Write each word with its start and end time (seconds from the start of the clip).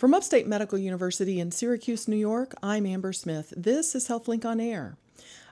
From 0.00 0.14
Upstate 0.14 0.46
Medical 0.46 0.78
University 0.78 1.38
in 1.40 1.50
Syracuse, 1.50 2.08
New 2.08 2.16
York, 2.16 2.54
I'm 2.62 2.86
Amber 2.86 3.12
Smith. 3.12 3.52
This 3.54 3.94
is 3.94 4.08
HealthLink 4.08 4.46
on 4.46 4.58
Air. 4.58 4.96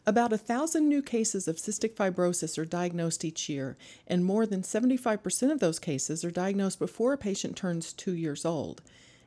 About 0.06 0.32
a 0.32 0.38
thousand 0.38 0.88
new 0.88 1.02
cases 1.02 1.46
of 1.46 1.56
cystic 1.56 1.94
fibrosis 1.94 2.56
are 2.56 2.64
diagnosed 2.64 3.26
each 3.26 3.50
year, 3.50 3.76
and 4.06 4.24
more 4.24 4.46
than 4.46 4.62
75% 4.62 5.53
of 5.53 5.61
those 5.61 5.79
cases 5.79 6.24
are 6.24 6.30
diagnosed 6.30 6.79
before 6.79 7.12
a 7.12 7.19
patient 7.19 7.56
turns 7.56 7.92
two 7.92 8.14
years 8.14 8.46
old. 8.46 8.80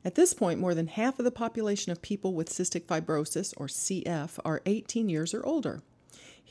At 0.03 0.15
this 0.15 0.33
point, 0.33 0.59
more 0.59 0.73
than 0.73 0.87
half 0.87 1.19
of 1.19 1.25
the 1.25 1.29
population 1.29 1.91
of 1.91 2.01
people 2.01 2.33
with 2.33 2.49
cystic 2.49 2.85
fibrosis, 2.85 3.53
or 3.57 3.67
CF, 3.67 4.39
are 4.43 4.63
18 4.65 5.07
years 5.07 5.35
or 5.35 5.45
older. 5.45 5.83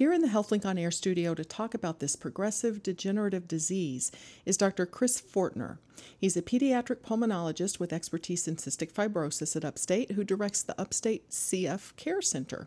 Here 0.00 0.14
in 0.14 0.22
the 0.22 0.28
HealthLink 0.28 0.64
on 0.64 0.78
Air 0.78 0.90
studio 0.90 1.34
to 1.34 1.44
talk 1.44 1.74
about 1.74 2.00
this 2.00 2.16
progressive 2.16 2.82
degenerative 2.82 3.46
disease 3.46 4.10
is 4.46 4.56
Dr. 4.56 4.86
Chris 4.86 5.20
Fortner. 5.20 5.76
He's 6.18 6.38
a 6.38 6.40
pediatric 6.40 7.00
pulmonologist 7.02 7.78
with 7.78 7.92
expertise 7.92 8.48
in 8.48 8.56
cystic 8.56 8.92
fibrosis 8.92 9.56
at 9.56 9.62
Upstate 9.62 10.12
who 10.12 10.24
directs 10.24 10.62
the 10.62 10.80
Upstate 10.80 11.28
CF 11.28 11.94
Care 11.96 12.22
Center. 12.22 12.66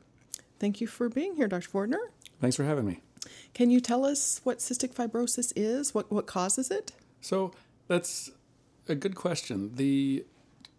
Thank 0.59 0.79
you 0.79 0.85
for 0.85 1.09
being 1.09 1.35
here, 1.35 1.47
Dr. 1.47 1.67
Fortner. 1.67 2.09
Thanks 2.39 2.55
for 2.55 2.65
having 2.65 2.85
me. 2.85 2.99
Can 3.55 3.71
you 3.71 3.79
tell 3.79 4.05
us 4.05 4.39
what 4.43 4.59
cystic 4.59 4.93
fibrosis 4.93 5.51
is? 5.55 5.91
What, 5.91 6.11
what 6.11 6.27
causes 6.27 6.69
it? 6.69 6.91
So, 7.19 7.51
that's 7.87 8.29
a 8.87 8.93
good 8.93 9.15
question. 9.15 9.71
The 9.73 10.23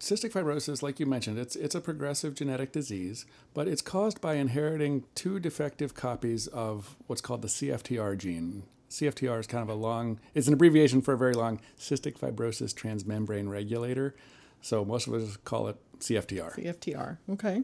cystic 0.04 0.32
fibrosis, 0.32 0.82
like 0.82 1.00
you 1.00 1.06
mentioned, 1.06 1.38
it's 1.38 1.56
it's 1.56 1.74
a 1.74 1.80
progressive 1.80 2.34
genetic 2.34 2.72
disease, 2.72 3.24
but 3.54 3.66
it's 3.66 3.80
caused 3.80 4.20
by 4.20 4.34
inheriting 4.34 5.04
two 5.14 5.40
defective 5.40 5.94
copies 5.94 6.46
of 6.48 6.96
what's 7.06 7.22
called 7.22 7.42
the 7.42 7.48
CFTR 7.48 8.18
gene. 8.18 8.64
CFTR 8.90 9.40
is 9.40 9.46
kind 9.46 9.62
of 9.62 9.68
a 9.68 9.78
long, 9.78 10.20
it's 10.34 10.46
an 10.46 10.52
abbreviation 10.52 11.02
for 11.02 11.14
a 11.14 11.18
very 11.18 11.32
long 11.32 11.60
cystic 11.78 12.18
fibrosis 12.18 12.72
transmembrane 12.74 13.48
regulator. 13.48 14.14
So 14.60 14.84
most 14.84 15.08
of 15.08 15.14
us 15.14 15.36
call 15.38 15.68
it 15.68 15.76
CFTR. 15.98 16.54
CFTR. 16.54 17.18
Okay. 17.30 17.62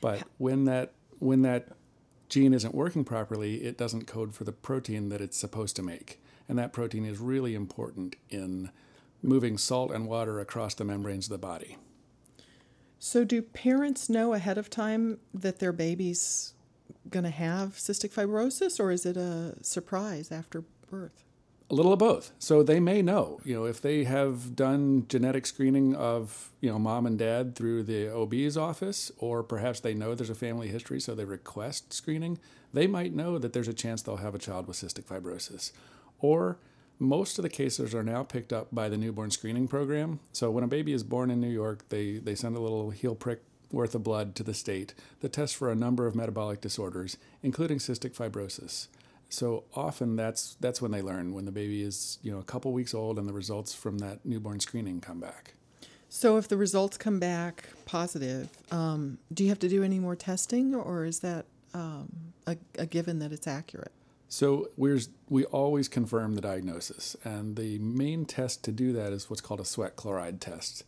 But 0.00 0.24
when 0.38 0.64
that 0.64 0.92
when 1.18 1.42
that 1.42 1.68
gene 2.28 2.52
isn't 2.52 2.74
working 2.74 3.04
properly, 3.04 3.62
it 3.62 3.78
doesn't 3.78 4.06
code 4.06 4.34
for 4.34 4.44
the 4.44 4.52
protein 4.52 5.08
that 5.10 5.20
it's 5.20 5.36
supposed 5.36 5.76
to 5.76 5.82
make. 5.82 6.20
And 6.48 6.58
that 6.58 6.72
protein 6.72 7.04
is 7.04 7.18
really 7.18 7.54
important 7.54 8.16
in 8.28 8.70
moving 9.22 9.58
salt 9.58 9.90
and 9.90 10.06
water 10.06 10.40
across 10.40 10.74
the 10.74 10.84
membranes 10.84 11.26
of 11.26 11.30
the 11.30 11.38
body. 11.38 11.76
So, 12.98 13.24
do 13.24 13.40
parents 13.40 14.10
know 14.10 14.34
ahead 14.34 14.58
of 14.58 14.68
time 14.68 15.20
that 15.32 15.58
their 15.58 15.72
baby's 15.72 16.52
going 17.08 17.24
to 17.24 17.30
have 17.30 17.70
cystic 17.70 18.12
fibrosis, 18.12 18.78
or 18.78 18.90
is 18.90 19.06
it 19.06 19.16
a 19.16 19.54
surprise 19.62 20.30
after 20.30 20.64
birth? 20.90 21.24
A 21.70 21.74
little 21.74 21.92
of 21.92 22.00
both. 22.00 22.32
So 22.40 22.64
they 22.64 22.80
may 22.80 23.00
know, 23.00 23.40
you 23.44 23.54
know, 23.54 23.64
if 23.64 23.80
they 23.80 24.02
have 24.02 24.56
done 24.56 25.06
genetic 25.08 25.46
screening 25.46 25.94
of, 25.94 26.50
you 26.60 26.68
know, 26.68 26.80
mom 26.80 27.06
and 27.06 27.16
dad 27.16 27.54
through 27.54 27.84
the 27.84 28.12
OB's 28.12 28.56
office, 28.56 29.12
or 29.18 29.44
perhaps 29.44 29.78
they 29.78 29.94
know 29.94 30.16
there's 30.16 30.30
a 30.30 30.34
family 30.34 30.66
history, 30.66 31.00
so 31.00 31.14
they 31.14 31.24
request 31.24 31.92
screening, 31.92 32.40
they 32.72 32.88
might 32.88 33.14
know 33.14 33.38
that 33.38 33.52
there's 33.52 33.68
a 33.68 33.72
chance 33.72 34.02
they'll 34.02 34.16
have 34.16 34.34
a 34.34 34.38
child 34.38 34.66
with 34.66 34.78
cystic 34.78 35.04
fibrosis. 35.04 35.70
Or 36.18 36.58
most 37.00 37.38
of 37.38 37.42
the 37.42 37.48
cases 37.48 37.94
are 37.94 38.02
now 38.02 38.22
picked 38.22 38.52
up 38.52 38.68
by 38.70 38.88
the 38.88 38.96
newborn 38.98 39.30
screening 39.30 39.66
program. 39.66 40.20
So 40.32 40.50
when 40.50 40.62
a 40.62 40.68
baby 40.68 40.92
is 40.92 41.02
born 41.02 41.30
in 41.30 41.40
New 41.40 41.48
York, 41.48 41.88
they, 41.88 42.18
they 42.18 42.34
send 42.34 42.56
a 42.56 42.60
little 42.60 42.90
heel 42.90 43.14
prick 43.14 43.42
worth 43.72 43.94
of 43.94 44.02
blood 44.02 44.34
to 44.34 44.42
the 44.42 44.52
state 44.52 44.94
that 45.20 45.32
tests 45.32 45.56
for 45.56 45.70
a 45.72 45.74
number 45.74 46.06
of 46.06 46.14
metabolic 46.14 46.60
disorders, 46.60 47.16
including 47.42 47.78
cystic 47.78 48.14
fibrosis. 48.14 48.88
So 49.30 49.64
often 49.74 50.16
that's 50.16 50.56
that's 50.60 50.82
when 50.82 50.90
they 50.90 51.02
learn 51.02 51.32
when 51.32 51.44
the 51.44 51.52
baby 51.52 51.82
is 51.82 52.18
you 52.20 52.32
know 52.32 52.38
a 52.38 52.42
couple 52.42 52.72
weeks 52.72 52.92
old 52.92 53.16
and 53.16 53.28
the 53.28 53.32
results 53.32 53.72
from 53.72 53.98
that 53.98 54.26
newborn 54.26 54.58
screening 54.58 55.00
come 55.00 55.20
back. 55.20 55.54
So 56.08 56.36
if 56.36 56.48
the 56.48 56.56
results 56.56 56.96
come 56.96 57.20
back 57.20 57.68
positive, 57.84 58.48
um, 58.72 59.18
do 59.32 59.44
you 59.44 59.48
have 59.50 59.60
to 59.60 59.68
do 59.68 59.84
any 59.84 60.00
more 60.00 60.16
testing, 60.16 60.74
or 60.74 61.04
is 61.04 61.20
that 61.20 61.46
um, 61.72 62.08
a, 62.48 62.56
a 62.76 62.86
given 62.86 63.20
that 63.20 63.30
it's 63.30 63.46
accurate? 63.46 63.92
So 64.30 64.70
we're, 64.76 65.00
we 65.28 65.44
always 65.46 65.88
confirm 65.88 66.36
the 66.36 66.40
diagnosis, 66.40 67.16
and 67.24 67.56
the 67.56 67.80
main 67.80 68.24
test 68.24 68.62
to 68.62 68.70
do 68.70 68.92
that 68.92 69.12
is 69.12 69.28
what's 69.28 69.42
called 69.42 69.58
a 69.58 69.64
sweat 69.64 69.96
chloride 69.96 70.40
test. 70.40 70.84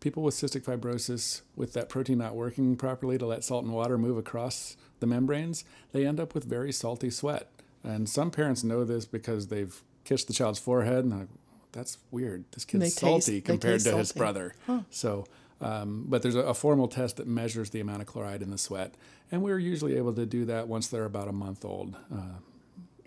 People 0.00 0.24
with 0.24 0.34
cystic 0.34 0.64
fibrosis, 0.64 1.42
with 1.54 1.72
that 1.74 1.88
protein 1.88 2.18
not 2.18 2.34
working 2.34 2.74
properly 2.74 3.16
to 3.16 3.24
let 3.26 3.44
salt 3.44 3.64
and 3.64 3.72
water 3.72 3.96
move 3.96 4.18
across 4.18 4.76
the 4.98 5.06
membranes, 5.06 5.62
they 5.92 6.04
end 6.04 6.18
up 6.18 6.34
with 6.34 6.42
very 6.42 6.72
salty 6.72 7.10
sweat. 7.10 7.48
And 7.84 8.08
some 8.08 8.32
parents 8.32 8.64
know 8.64 8.84
this 8.84 9.04
because 9.04 9.46
they've 9.46 9.80
kissed 10.02 10.26
the 10.26 10.34
child's 10.34 10.58
forehead 10.58 11.04
and 11.04 11.16
like, 11.16 11.28
that's 11.70 11.98
weird. 12.10 12.44
This 12.50 12.64
kid's 12.64 12.94
salty 12.94 13.34
taste, 13.34 13.44
compared 13.44 13.78
to 13.80 13.84
salty. 13.84 13.98
his 13.98 14.10
brother. 14.10 14.56
Huh. 14.66 14.80
So, 14.90 15.26
um, 15.60 16.06
but 16.08 16.22
there's 16.22 16.34
a, 16.34 16.40
a, 16.40 16.54
formal 16.54 16.88
test 16.88 17.18
that 17.18 17.28
measures 17.28 17.70
the 17.70 17.78
amount 17.78 18.00
of 18.00 18.08
chloride 18.08 18.42
in 18.42 18.50
the 18.50 18.58
sweat, 18.58 18.96
and 19.30 19.42
we're 19.42 19.60
usually 19.60 19.96
able 19.96 20.14
to 20.14 20.26
do 20.26 20.44
that 20.46 20.66
once 20.66 20.88
they're 20.88 21.04
about 21.04 21.28
a 21.28 21.32
month 21.32 21.64
old. 21.64 21.94
Uh, 22.12 22.40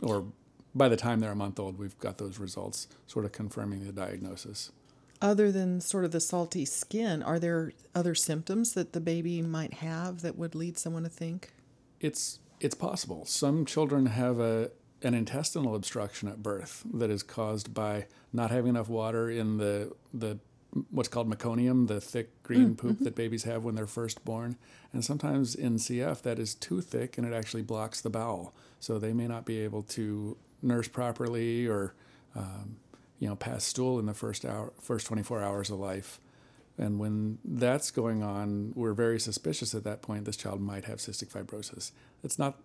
or 0.03 0.25
by 0.75 0.89
the 0.89 0.97
time 0.97 1.19
they're 1.19 1.31
a 1.31 1.35
month 1.35 1.59
old, 1.59 1.77
we've 1.77 1.97
got 1.99 2.17
those 2.17 2.39
results 2.39 2.87
sort 3.07 3.25
of 3.25 3.31
confirming 3.31 3.85
the 3.85 3.91
diagnosis. 3.91 4.71
Other 5.21 5.51
than 5.51 5.79
sort 5.79 6.03
of 6.03 6.11
the 6.11 6.19
salty 6.19 6.65
skin, 6.65 7.23
are 7.23 7.39
there 7.39 7.71
other 7.95 8.13
symptoms 8.13 8.73
that 8.73 8.93
the 8.93 8.99
baby 8.99 9.41
might 9.41 9.75
have 9.75 10.21
that 10.21 10.37
would 10.37 10.53
lead 10.53 10.77
someone 10.77 11.03
to 11.03 11.09
think? 11.09 11.53
It's 12.01 12.39
it's 12.59 12.75
possible. 12.75 13.25
Some 13.25 13.65
children 13.65 14.07
have 14.07 14.39
a 14.39 14.71
an 15.01 15.13
intestinal 15.13 15.75
obstruction 15.75 16.27
at 16.29 16.41
birth 16.41 16.83
that 16.93 17.09
is 17.09 17.23
caused 17.23 17.73
by 17.73 18.07
not 18.31 18.51
having 18.51 18.69
enough 18.69 18.89
water 18.89 19.29
in 19.29 19.57
the 19.57 19.93
the 20.13 20.39
what's 20.89 21.09
called 21.09 21.29
meconium, 21.29 21.87
the 21.87 22.01
thick 22.01 22.41
green 22.43 22.71
mm, 22.71 22.77
poop 22.77 22.95
mm-hmm. 22.95 23.03
that 23.03 23.15
babies 23.15 23.43
have 23.43 23.63
when 23.63 23.75
they're 23.75 23.87
first 23.87 24.23
born. 24.25 24.57
And 24.91 25.03
sometimes 25.03 25.55
in 25.55 25.75
CF, 25.75 26.21
that 26.23 26.39
is 26.39 26.55
too 26.55 26.81
thick 26.81 27.17
and 27.17 27.27
it 27.27 27.33
actually 27.33 27.61
blocks 27.61 28.01
the 28.01 28.09
bowel. 28.09 28.53
So 28.79 28.97
they 28.97 29.13
may 29.13 29.27
not 29.27 29.45
be 29.45 29.59
able 29.59 29.83
to 29.83 30.37
nurse 30.61 30.87
properly 30.87 31.67
or, 31.67 31.93
um, 32.35 32.77
you 33.19 33.27
know, 33.27 33.35
pass 33.35 33.63
stool 33.63 33.99
in 33.99 34.05
the 34.05 34.13
first 34.13 34.45
hour, 34.45 34.73
first 34.81 35.07
24 35.07 35.43
hours 35.43 35.69
of 35.69 35.79
life. 35.79 36.19
And 36.77 36.99
when 36.99 37.37
that's 37.45 37.91
going 37.91 38.23
on, 38.23 38.73
we're 38.75 38.93
very 38.93 39.19
suspicious 39.19 39.75
at 39.75 39.83
that 39.83 40.01
point 40.01 40.25
this 40.25 40.37
child 40.37 40.59
might 40.59 40.85
have 40.85 40.97
cystic 40.97 41.27
fibrosis. 41.27 41.91
It's 42.23 42.39
not, 42.39 42.59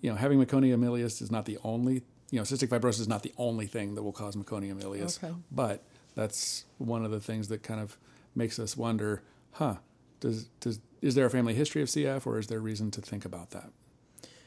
you 0.00 0.10
know, 0.10 0.16
having 0.16 0.44
meconium 0.44 0.84
ileus 0.84 1.20
is 1.20 1.30
not 1.32 1.44
the 1.44 1.58
only, 1.64 2.02
you 2.30 2.38
know, 2.38 2.42
cystic 2.42 2.68
fibrosis 2.68 3.00
is 3.00 3.08
not 3.08 3.24
the 3.24 3.32
only 3.36 3.66
thing 3.66 3.96
that 3.96 4.04
will 4.04 4.12
cause 4.12 4.36
meconium 4.36 4.80
ileus. 4.80 5.22
Okay. 5.22 5.34
But 5.50 5.82
that's 6.18 6.64
one 6.78 7.04
of 7.04 7.12
the 7.12 7.20
things 7.20 7.46
that 7.46 7.62
kind 7.62 7.80
of 7.80 7.96
makes 8.34 8.58
us 8.58 8.76
wonder, 8.76 9.22
huh, 9.52 9.76
does, 10.18 10.48
does, 10.58 10.80
is 11.00 11.14
there 11.14 11.26
a 11.26 11.30
family 11.30 11.54
history 11.54 11.80
of 11.80 11.86
CF 11.86 12.26
or 12.26 12.40
is 12.40 12.48
there 12.48 12.58
reason 12.58 12.90
to 12.90 13.00
think 13.00 13.24
about 13.24 13.50
that? 13.50 13.70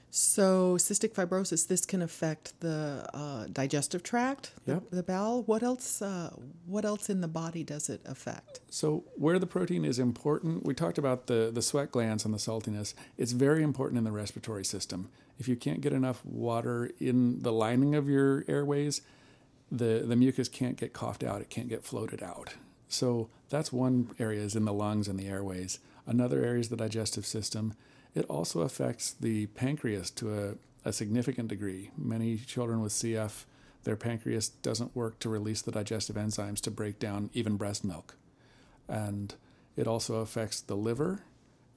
So, 0.10 0.76
cystic 0.76 1.14
fibrosis, 1.14 1.66
this 1.66 1.86
can 1.86 2.02
affect 2.02 2.60
the 2.60 3.08
uh, 3.14 3.46
digestive 3.50 4.04
tract, 4.04 4.52
the, 4.66 4.74
yep. 4.74 4.84
the, 4.92 5.04
bowel. 5.04 5.44
What 5.44 5.64
else? 5.64 6.02
Uh, 6.02 6.32
what 6.66 6.84
else 6.84 7.10
in 7.10 7.22
the 7.22 7.30
body 7.30 7.64
does 7.64 7.90
it 7.90 8.02
affect? 8.04 8.60
So, 8.70 9.06
where 9.16 9.40
the 9.40 9.48
protein 9.48 9.86
is 9.86 9.98
important, 9.98 10.66
we 10.66 10.74
talked 10.74 10.98
about 10.98 11.28
the 11.28 11.50
the 11.54 11.62
sweat 11.62 11.94
glands 11.94 12.26
and 12.26 12.34
the 12.34 12.40
saltiness. 12.40 12.94
It's 13.18 13.32
very 13.32 13.64
important 13.64 14.00
in 14.00 14.04
the 14.04 14.12
respiratory 14.12 14.66
system. 14.66 15.08
If 15.40 15.48
you 15.48 15.56
can't 15.56 15.80
get 15.80 15.94
enough 15.94 16.26
water 16.26 16.92
in 17.00 17.42
the 17.42 17.54
lining 17.54 17.96
of 17.96 18.10
your 18.10 18.44
airways, 18.50 19.00
the, 19.72 20.04
the 20.06 20.16
mucus 20.16 20.50
can't 20.50 20.78
get 20.78 20.94
coughed 20.94 21.24
out, 21.24 21.42
it 21.42 21.50
can't 21.50 21.70
get 21.70 21.84
floated 21.84 22.22
out. 22.22 22.56
So 22.88 23.30
that's 23.50 23.72
one 23.72 24.10
area 24.20 24.42
is 24.42 24.56
in 24.56 24.66
the 24.66 24.74
lungs 24.74 25.08
and 25.08 25.18
the 25.18 25.28
airways. 25.28 25.80
Another 26.06 26.44
area 26.44 26.60
is 26.60 26.70
the 26.70 26.76
digestive 26.76 27.26
system. 27.26 27.74
It 28.14 28.26
also 28.26 28.62
affects 28.62 29.14
the 29.14 29.46
pancreas 29.48 30.12
to 30.12 30.58
a, 30.84 30.90
a 30.90 30.92
significant 30.92 31.48
degree. 31.48 31.92
Many 31.98 32.38
children 32.38 32.82
with 32.82 32.92
CF, 32.92 33.46
their 33.84 33.96
pancreas 33.96 34.50
doesn't 34.50 34.96
work 34.96 35.20
to 35.20 35.30
release 35.30 35.62
the 35.62 35.72
digestive 35.72 36.18
enzymes 36.18 36.60
to 36.62 36.72
break 36.72 37.00
down 37.00 37.30
even 37.34 37.56
breast 37.56 37.86
milk. 37.86 38.16
And 38.90 39.34
it 39.78 39.88
also 39.88 40.16
affects 40.16 40.60
the 40.60 40.76
liver 40.76 41.24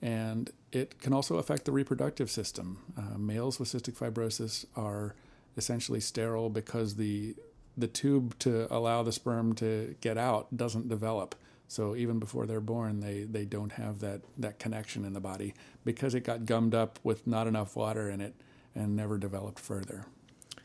and 0.03 0.51
it 0.73 1.01
can 1.01 1.13
also 1.13 1.37
affect 1.37 1.65
the 1.65 1.73
reproductive 1.73 2.31
system. 2.31 2.79
Uh, 2.99 3.17
males 3.17 3.61
with 3.61 3.69
cystic 3.69 3.97
fibrosis 3.97 4.67
are 4.77 5.15
essentially 5.57 6.01
sterile 6.01 6.51
because 6.51 6.97
the 6.97 7.37
the 7.77 7.89
tube 7.89 8.39
to 8.41 8.73
allow 8.73 9.03
the 9.03 9.13
sperm 9.13 9.55
to 9.57 9.97
get 10.01 10.17
out 10.17 10.57
doesn't 10.57 10.89
develop. 10.89 11.35
So 11.67 11.97
even 11.97 12.19
before 12.19 12.47
they're 12.47 12.61
born, 12.61 13.01
they, 13.01 13.25
they 13.25 13.45
don't 13.45 13.73
have 13.73 14.01
that, 14.01 14.21
that 14.39 14.59
connection 14.59 15.05
in 15.05 15.13
the 15.13 15.21
body 15.21 15.55
because 15.85 16.15
it 16.15 16.21
got 16.21 16.47
gummed 16.47 16.75
up 16.75 16.99
with 17.03 17.27
not 17.27 17.47
enough 17.47 17.75
water 17.75 18.09
in 18.09 18.21
it 18.21 18.35
and 18.75 18.95
never 18.95 19.19
developed 19.19 19.59
further. 19.59 20.07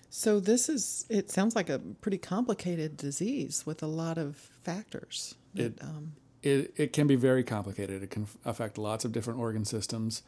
So 0.09 0.39
this 0.39 0.69
is 0.69 1.05
it 1.09 1.29
sounds 1.29 1.55
like 1.55 1.69
a 1.69 1.79
pretty 1.79 2.17
complicated 2.17 2.97
disease 2.97 3.65
with 3.65 3.83
a 3.83 3.87
lot 3.87 4.17
of 4.17 4.35
factors. 4.63 5.35
That, 5.53 5.77
it, 5.77 5.83
um, 5.83 6.13
it 6.41 6.73
it 6.77 6.93
can 6.93 7.05
be 7.05 7.15
very 7.15 7.43
complicated. 7.43 8.01
It 8.01 8.09
can 8.09 8.27
affect 8.43 8.79
lots 8.79 9.05
of 9.05 9.11
different 9.11 9.39
organ 9.39 9.65
systems. 9.65 10.23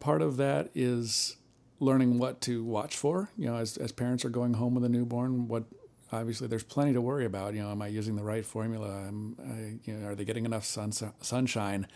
Part 0.00 0.20
of 0.20 0.36
that 0.38 0.70
is 0.74 1.36
learning 1.80 2.18
what 2.18 2.40
to 2.42 2.64
watch 2.64 2.96
for. 2.96 3.30
You 3.38 3.46
know, 3.46 3.56
as, 3.56 3.76
as 3.76 3.92
parents 3.92 4.24
are 4.24 4.30
going 4.30 4.54
home 4.54 4.74
with 4.74 4.84
a 4.84 4.88
newborn, 4.88 5.46
what 5.46 5.64
obviously 6.12 6.48
there's 6.48 6.62
plenty 6.62 6.92
to 6.92 7.00
worry 7.00 7.24
about. 7.24 7.54
You 7.54 7.62
know, 7.62 7.70
am 7.70 7.82
I 7.82 7.88
using 7.88 8.16
the 8.16 8.24
right 8.24 8.44
formula? 8.44 9.06
Am 9.06 9.36
I, 9.40 9.90
you 9.90 9.96
know, 9.96 10.08
are 10.08 10.14
they 10.14 10.24
getting 10.24 10.44
enough 10.44 10.64
sun, 10.64 10.92
sunshine? 10.92 11.86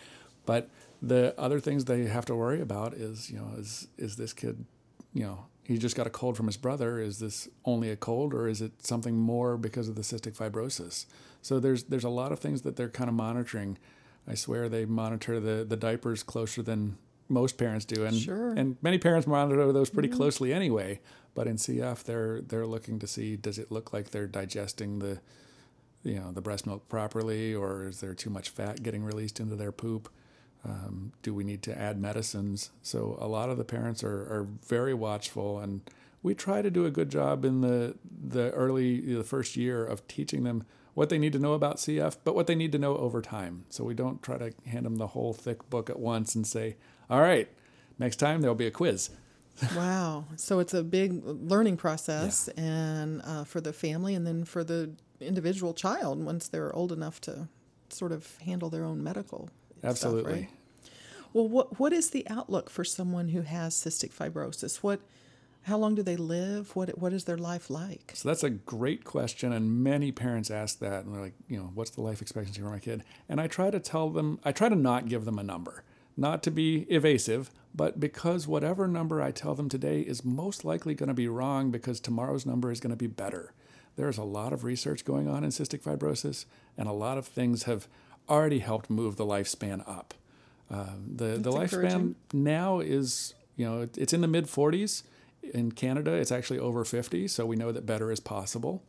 But 0.47 0.71
the 1.01 1.35
other 1.39 1.61
things 1.61 1.85
they 1.85 2.05
have 2.05 2.27
to 2.27 2.35
worry 2.35 2.61
about 2.61 2.95
is, 2.95 3.31
you 3.31 3.39
know, 3.39 3.51
is 3.57 3.89
is 3.99 4.17
this 4.17 4.33
kid, 4.33 4.65
you 5.13 5.25
know, 5.25 5.47
he 5.65 5.79
just 5.79 5.97
got 5.97 6.07
a 6.07 6.11
cold 6.11 6.37
from 6.37 6.47
his 6.47 6.57
brother. 6.57 7.01
Is 7.01 7.19
this 7.19 7.49
only 7.65 7.91
a 7.91 7.97
cold, 7.97 8.35
or 8.35 8.49
is 8.49 8.61
it 8.61 8.85
something 8.85 9.17
more 9.17 9.57
because 9.57 9.89
of 9.89 9.95
the 9.95 10.03
cystic 10.03 10.37
fibrosis? 10.37 11.07
So 11.41 11.61
there's 11.61 11.85
there's 11.85 12.05
a 12.05 12.09
lot 12.09 12.33
of 12.33 12.39
things 12.39 12.63
that 12.63 12.77
they're 12.77 12.89
kind 12.89 13.09
of 13.09 13.15
monitoring. 13.15 13.79
I 14.27 14.35
swear 14.35 14.69
they 14.69 14.85
monitor 14.85 15.41
the 15.41 15.65
the 15.65 15.77
diapers 15.77 16.23
closer 16.23 16.63
than 16.63 16.99
most 17.33 17.57
parents 17.57 17.85
do, 17.85 18.05
and 18.05 18.17
sure. 18.17 18.51
and 18.51 18.77
many 18.83 18.99
parents 18.99 19.27
monitor 19.27 19.73
those 19.73 19.91
pretty 19.91 20.09
mm-hmm. 20.09 20.19
closely 20.19 20.53
anyway. 20.53 21.01
But 21.35 21.47
in 21.47 21.57
CF, 21.57 22.05
they're 22.05 22.43
they're 22.43 22.67
looking 22.67 22.99
to 22.99 23.07
see 23.07 23.37
does 23.37 23.59
it 23.59 23.73
look 23.73 23.93
like 23.93 24.11
they're 24.11 24.27
digesting 24.27 24.99
the 24.99 25.21
you 26.05 26.17
know 26.17 26.31
the 26.33 26.43
breast 26.43 26.67
milk 26.67 26.89
properly, 26.89 27.55
or 27.55 27.89
is 27.89 28.01
there 28.01 28.15
too 28.15 28.31
much 28.31 28.51
fat 28.51 28.83
getting 28.83 29.03
released 29.03 29.41
into 29.41 29.57
their 29.57 29.73
poop? 29.73 30.11
Um, 30.65 31.13
do 31.23 31.35
we 31.35 31.43
need 31.43 31.63
to 31.65 31.77
add 31.77 31.99
medicines? 31.99 32.71
So 32.83 33.17
a 33.21 33.27
lot 33.27 33.51
of 33.51 33.59
the 33.59 33.65
parents 33.65 34.05
are, 34.05 34.21
are 34.33 34.47
very 34.69 34.95
watchful, 34.95 35.59
and 35.59 35.81
we 36.23 36.35
try 36.35 36.63
to 36.63 36.71
do 36.71 36.87
a 36.87 36.91
good 36.91 37.11
job 37.11 37.45
in 37.45 37.63
the 37.63 37.97
the 38.05 38.51
early 38.51 39.01
the 39.01 39.25
first 39.25 39.57
year 39.57 39.85
of 39.85 40.07
teaching 40.07 40.45
them 40.45 40.65
what 40.95 41.09
they 41.09 41.19
need 41.19 41.33
to 41.33 41.39
know 41.39 41.55
about 41.55 41.77
CF, 41.77 42.17
but 42.25 42.35
what 42.35 42.47
they 42.47 42.55
need 42.55 42.73
to 42.73 42.79
know 42.79 42.97
over 42.97 43.23
time. 43.23 43.65
So 43.71 43.85
we 43.85 43.95
don't 43.95 44.23
try 44.23 44.39
to 44.39 44.53
hand 44.67 44.85
them 44.85 44.97
the 44.97 45.09
whole 45.09 45.33
thick 45.33 45.69
book 45.71 45.89
at 45.89 45.99
once 45.99 46.35
and 46.35 46.47
say, 46.47 46.77
"All 47.09 47.21
right, 47.21 47.49
next 47.99 48.17
time 48.17 48.41
there'll 48.41 48.55
be 48.55 48.67
a 48.67 48.71
quiz." 48.71 49.11
wow! 49.77 50.25
So 50.37 50.59
it's 50.59 50.75
a 50.75 50.83
big 50.83 51.23
learning 51.25 51.77
process, 51.77 52.49
yeah. 52.57 52.65
and 52.65 53.23
uh, 53.25 53.45
for 53.45 53.61
the 53.61 53.73
family, 53.73 54.15
and 54.15 54.27
then 54.27 54.45
for 54.45 54.65
the 54.65 54.93
individual 55.21 55.73
child 55.73 56.23
once 56.25 56.49
they're 56.49 56.75
old 56.75 56.91
enough 56.91 57.21
to 57.21 57.49
sort 57.91 58.11
of 58.11 58.37
handle 58.39 58.71
their 58.71 58.85
own 58.85 59.03
medical 59.05 59.49
Absolutely. 59.85 60.23
Stuff, 60.23 60.35
right? 60.35 60.49
Well, 61.33 61.49
what 61.49 61.79
what 61.79 61.93
is 61.93 62.11
the 62.11 62.29
outlook 62.29 62.69
for 62.69 62.85
someone 62.85 63.29
who 63.29 63.43
has 63.43 63.75
cystic 63.75 64.13
fibrosis? 64.13 64.77
What 64.77 65.01
how 65.63 65.79
long 65.79 65.95
do 65.95 66.03
they 66.03 66.17
live? 66.17 66.75
What 66.75 66.99
what 66.99 67.13
is 67.13 67.25
their 67.25 67.39
life 67.39 67.71
like? 67.71 68.13
So 68.15 68.29
that's 68.29 68.43
a 68.43 68.51
great 68.51 69.05
question, 69.05 69.53
and 69.53 69.83
many 69.83 70.11
parents 70.11 70.51
ask 70.51 70.81
that, 70.81 71.05
and 71.05 71.15
they're 71.15 71.23
like, 71.23 71.35
you 71.49 71.57
know, 71.57 71.71
what's 71.75 71.91
the 71.91 72.01
life 72.01 72.21
expectancy 72.21 72.61
for 72.61 72.69
my 72.69 72.81
kid? 72.81 73.05
And 73.29 73.41
I 73.41 73.47
try 73.47 73.71
to 73.71 73.79
tell 73.79 74.11
them, 74.11 74.41
I 74.45 74.53
try 74.53 74.69
to 74.69 74.75
not 74.75 75.09
give 75.09 75.25
them 75.25 75.39
a 75.39 75.43
number, 75.43 75.85
not 76.17 76.43
to 76.45 76.51
be 76.51 76.87
evasive, 76.89 77.51
but 77.75 78.01
because 78.01 78.47
whatever 78.47 78.89
number 78.89 79.23
I 79.23 79.31
tell 79.31 79.55
them 79.55 79.69
today 79.69 80.01
is 80.01 80.25
most 80.25 80.65
likely 80.65 80.95
going 80.95 81.09
to 81.09 81.15
be 81.15 81.29
wrong 81.29 81.71
because 81.71 82.01
tomorrow's 82.01 82.45
number 82.45 82.71
is 82.71 82.81
going 82.81 82.91
to 82.91 82.97
be 82.97 83.07
better. 83.07 83.53
There's 83.97 84.19
a 84.19 84.25
lot 84.25 84.53
of 84.53 84.65
research 84.65 85.05
going 85.05 85.29
on 85.29 85.45
in 85.45 85.51
cystic 85.51 85.83
fibrosis, 85.83 86.47
and 86.77 86.89
a 86.89 86.93
lot 86.93 87.19
of 87.19 87.27
things 87.27 87.65
have 87.65 87.87
already 88.29 88.59
helped 88.59 88.91
move 88.91 89.17
the 89.17 89.27
lifespan 89.27 89.87
up. 89.89 90.15
Uh, 90.71 90.87
the 91.17 91.37
the 91.39 91.51
lifespan 91.51 92.15
now 92.33 92.81
is 92.81 93.35
you 93.57 93.67
know 93.67 93.83
it, 93.83 93.99
it's 93.99 94.13
in 94.13 94.23
the 94.23 94.29
mid 94.29 94.47
40s. 94.47 95.03
In 95.43 95.73
Canada, 95.73 96.13
it's 96.13 96.33
actually 96.33 96.59
over 96.59 96.85
50, 96.85 97.29
so 97.29 97.45
we 97.45 97.57
know 97.57 97.73
that 97.73 97.85
better 97.85 98.11
is 98.11 98.21
possible. 98.21 98.83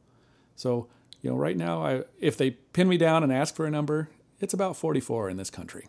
So 0.55 0.88
you 1.21 1.29
know, 1.29 1.35
right 1.35 1.57
now, 1.57 1.85
I 1.85 2.03
if 2.19 2.38
they 2.38 2.51
pin 2.51 2.88
me 2.88 2.97
down 2.97 3.23
and 3.23 3.31
ask 3.31 3.55
for 3.55 3.65
a 3.65 3.71
number, 3.71 4.09
it's 4.39 4.53
about 4.53 4.75
44 4.75 5.29
in 5.29 5.38
this 5.38 5.50
country. 5.50 5.88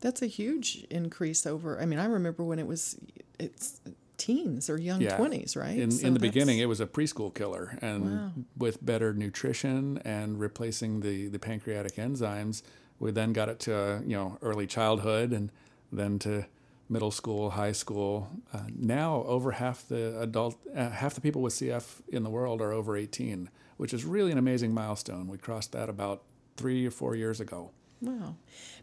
That's 0.00 0.22
a 0.22 0.26
huge 0.26 0.86
increase 0.90 1.46
over. 1.46 1.80
I 1.80 1.84
mean, 1.84 1.98
I 1.98 2.06
remember 2.06 2.44
when 2.44 2.58
it 2.58 2.66
was 2.66 2.96
it's 3.38 3.80
teens 4.18 4.68
or 4.68 4.78
young 4.78 5.00
yeah. 5.00 5.16
20s, 5.16 5.56
right? 5.56 5.78
In, 5.78 5.90
so 5.90 6.06
in 6.06 6.14
the 6.14 6.20
beginning, 6.20 6.58
it 6.58 6.66
was 6.66 6.80
a 6.80 6.86
preschool 6.86 7.34
killer. 7.34 7.78
And 7.80 8.04
wow. 8.04 8.32
with 8.56 8.84
better 8.84 9.14
nutrition 9.14 9.98
and 10.04 10.38
replacing 10.38 11.00
the, 11.00 11.28
the 11.28 11.38
pancreatic 11.38 11.96
enzymes, 11.96 12.62
we 12.98 13.12
then 13.12 13.32
got 13.32 13.48
it 13.48 13.60
to, 13.60 14.02
you 14.04 14.16
know, 14.16 14.36
early 14.42 14.66
childhood 14.66 15.32
and 15.32 15.50
then 15.90 16.18
to 16.20 16.46
middle 16.88 17.10
school, 17.10 17.50
high 17.50 17.72
school. 17.72 18.28
Uh, 18.52 18.62
now, 18.74 19.24
over 19.26 19.52
half 19.52 19.86
the 19.88 20.18
adult, 20.20 20.56
uh, 20.74 20.90
half 20.90 21.14
the 21.14 21.20
people 21.20 21.42
with 21.42 21.54
CF 21.54 22.00
in 22.08 22.22
the 22.22 22.30
world 22.30 22.60
are 22.60 22.72
over 22.72 22.96
18, 22.96 23.50
which 23.76 23.92
is 23.92 24.04
really 24.04 24.32
an 24.32 24.38
amazing 24.38 24.72
milestone. 24.72 25.28
We 25.28 25.38
crossed 25.38 25.72
that 25.72 25.88
about 25.88 26.22
three 26.56 26.86
or 26.86 26.90
four 26.90 27.14
years 27.14 27.40
ago. 27.40 27.70
Wow. 28.00 28.36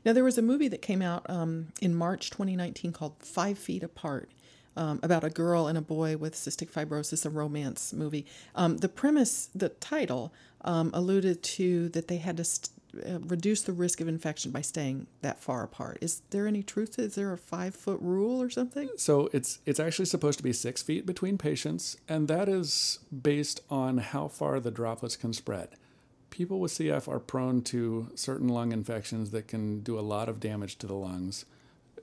Now, 0.04 0.14
there 0.14 0.24
was 0.24 0.38
a 0.38 0.42
movie 0.42 0.68
that 0.68 0.82
came 0.82 1.02
out 1.02 1.30
um, 1.30 1.68
in 1.82 1.96
March 1.96 2.30
2019 2.30 2.92
called 2.92 3.16
Five 3.20 3.58
Feet 3.58 3.84
Apart 3.84 4.30
um, 4.76 5.00
about 5.04 5.24
a 5.24 5.30
girl 5.30 5.68
and 5.68 5.78
a 5.78 5.82
boy 5.82 6.18
with 6.18 6.36
cystic 6.36 6.72
fibrosis, 6.72 7.26
a 7.26 7.30
romance 7.30 7.94
movie. 7.94 8.26
Um, 8.56 8.78
the 8.78 8.90
premise, 8.90 9.50
the 9.56 9.70
title, 9.70 10.34
um, 10.62 10.92
alluded 10.94 11.44
to 11.44 11.90
that 11.90 12.08
they 12.08 12.18
had 12.18 12.38
to 12.38 12.44
st- 12.44 12.72
Uh, 12.96 13.20
reduce 13.20 13.62
the 13.62 13.74
risk 13.74 14.00
of 14.02 14.08
infection 14.08 14.52
by 14.52 14.62
staying 14.62 15.08
that 15.22 15.40
far 15.40 15.64
apart. 15.64 15.98
Is 16.02 16.22
there 16.30 16.48
any 16.48 16.64
truth? 16.64 16.98
Is 17.00 17.16
there 17.16 17.34
a 17.34 17.38
five 17.38 17.76
foot 17.76 18.00
rule 18.02 18.42
or 18.42 18.50
something? 18.50 18.90
So 18.98 19.30
it's 19.34 19.60
it's 19.66 19.80
actually 19.80 20.06
supposed 20.06 20.38
to 20.40 20.44
be 20.44 20.54
six 20.54 20.82
feet 20.82 21.06
between 21.06 21.38
patients, 21.38 21.98
and 22.08 22.28
that 22.28 22.48
is 22.48 23.00
based 23.22 23.62
on 23.70 23.98
how 23.98 24.28
far 24.28 24.60
the 24.60 24.72
droplets 24.72 25.16
can 25.16 25.34
spread. 25.34 25.70
People 26.30 26.60
with 26.60 26.74
CF 26.74 27.08
are 27.08 27.20
prone 27.20 27.62
to 27.64 28.12
certain 28.16 28.50
lung 28.50 28.72
infections 28.72 29.32
that 29.32 29.48
can 29.48 29.80
do 29.82 29.98
a 29.98 30.02
lot 30.02 30.28
of 30.28 30.40
damage 30.40 30.78
to 30.80 30.88
the 30.88 30.94
lungs. 30.94 31.46